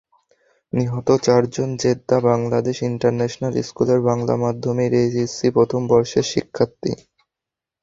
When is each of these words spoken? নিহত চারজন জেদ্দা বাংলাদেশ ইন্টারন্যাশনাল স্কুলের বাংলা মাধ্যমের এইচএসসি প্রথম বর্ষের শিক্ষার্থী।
নিহত 0.73 1.07
চারজন 1.25 1.69
জেদ্দা 1.81 2.17
বাংলাদেশ 2.29 2.77
ইন্টারন্যাশনাল 2.83 3.53
স্কুলের 3.61 3.99
বাংলা 4.09 4.35
মাধ্যমের 4.43 4.91
এইচএসসি 5.01 5.47
প্রথম 5.57 5.81
বর্ষের 5.91 6.25
শিক্ষার্থী। 6.31 6.91